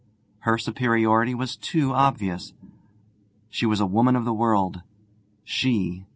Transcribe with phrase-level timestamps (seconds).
[0.39, 2.53] Her superiority was too obvious;
[3.51, 4.81] she was a woman of the world!
[5.43, 6.07] She....